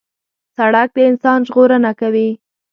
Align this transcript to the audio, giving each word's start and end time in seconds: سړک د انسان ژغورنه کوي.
سړک 0.57 0.87
د 0.95 0.97
انسان 1.09 1.39
ژغورنه 1.47 1.91
کوي. 1.99 2.29